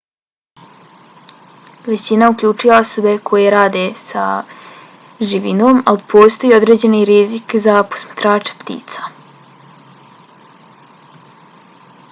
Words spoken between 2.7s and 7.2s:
osobe koje rade sa živinom ali postoji i određeni